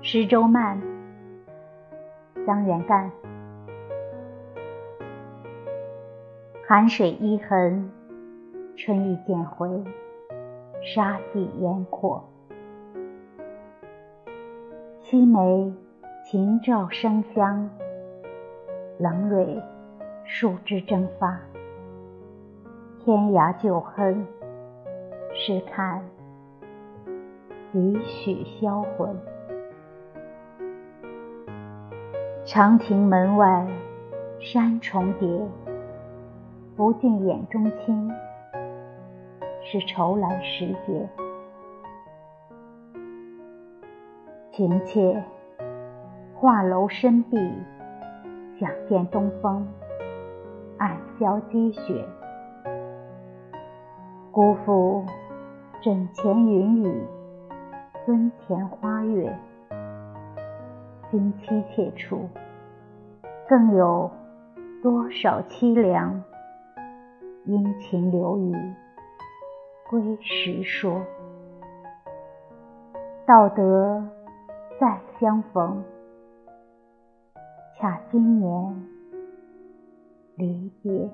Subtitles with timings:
[0.00, 0.80] 十舟慢，
[2.46, 3.10] 张元干。
[6.66, 7.90] 寒水依痕，
[8.76, 9.68] 春意渐回，
[10.80, 12.24] 沙迹烟阔。
[15.02, 15.74] 凄梅
[16.24, 17.68] 晴照生香，
[18.98, 19.60] 冷蕊
[20.24, 21.40] 树枝蒸发。
[23.00, 24.24] 天涯旧恨，
[25.34, 26.02] 试看
[27.72, 29.14] 几许销魂。
[32.50, 33.66] 长亭门外
[34.40, 35.28] 山重叠，
[36.74, 38.10] 不尽眼中情，
[39.60, 41.06] 是愁来时节。
[44.50, 45.22] 情切
[46.36, 47.36] 画楼深闭，
[48.58, 49.68] 想见东风，
[50.78, 52.02] 暗消积雪。
[54.32, 55.04] 辜负
[55.82, 57.02] 枕前云雨，
[58.06, 59.38] 樽前花月。
[61.10, 62.28] 今妻妾处，
[63.48, 64.10] 更有
[64.82, 66.22] 多少凄凉？
[67.46, 68.52] 殷勤留于
[69.88, 71.00] 归时说。
[73.26, 74.06] 道德
[74.78, 75.82] 再相逢，
[77.78, 78.86] 恰今年
[80.36, 81.10] 离别。